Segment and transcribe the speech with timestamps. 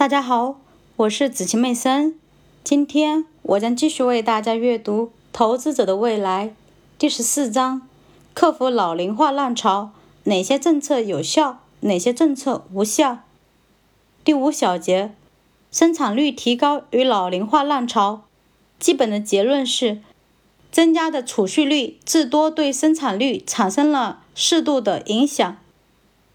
[0.00, 0.58] 大家好，
[0.96, 2.18] 我是子晴妹森。
[2.64, 6.46] 今天我将继续为大家阅读《投资者的未来》
[6.98, 7.86] 第十四章：
[8.32, 9.90] 克服老龄化浪潮，
[10.24, 13.18] 哪些政策有效，哪些政策无效？
[14.24, 15.14] 第五小节：
[15.70, 18.22] 生产率提高与老龄化浪潮。
[18.78, 20.00] 基本的结论是，
[20.72, 25.58] 增加的储蓄率至多对生产率产生了适度的影响。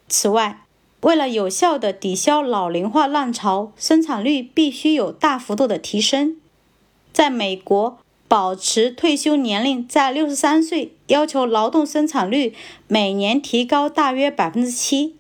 [0.08, 0.65] 此外，
[1.02, 6.38] 为了有效地抵消老龄化浪潮，生产率必须有大幅度的提升。
[7.14, 12.56] 在美国，保持退休年龄在六十三岁，要求劳动生产率
[12.88, 15.16] 每年提高大约百分之七，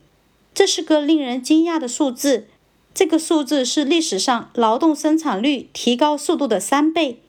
[0.53, 2.47] 这是个令人惊讶的数字。
[2.93, 7.19] 这个数字是历史上劳动生产率提高速度的三倍。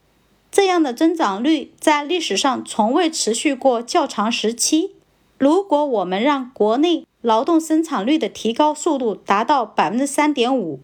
[0.50, 4.92] 这样的增长率在历史上从未持续过较长时期。
[5.38, 10.78] 如果我们让国内劳动生产率的提高速度达到百分之三点五，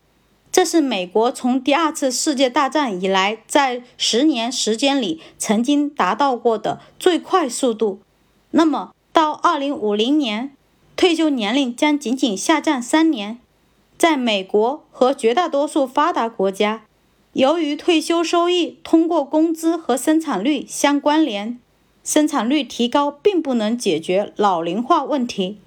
[0.51, 8.01] 这是美国从第二次世界大战以来在十年时间里曾经达到过的最快速度。
[8.51, 10.51] 那么，到二零五零年，
[10.97, 13.39] 退休年龄将仅仅下降三年。
[13.97, 16.83] 在美国和绝大多数发达国家，
[17.35, 21.61] 由于退休收益通过工资和生产率相关联，
[22.03, 25.59] 生产率提高并不能解决老龄化问题。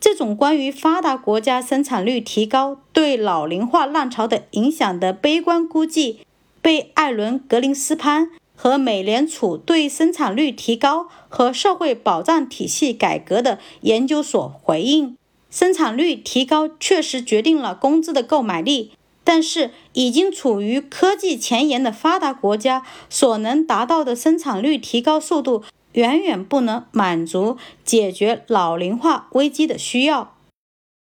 [0.00, 6.20] 这种关于发达国家生产率提高对老龄化浪潮的影响的悲观估计，
[6.62, 15.16] 被艾伦·格林斯潘和美联储对生产率提高和社会保障体系改革的研究所回应。
[15.50, 18.92] 生产率提高确实决定了工资的购买力，
[19.24, 25.64] 但是已经处于科技前沿的发达国家所能达到的生产率提高速度。
[25.98, 30.37] 远远不能满足解决老龄化危机的需要。